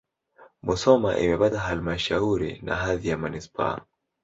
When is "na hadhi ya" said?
2.63-3.17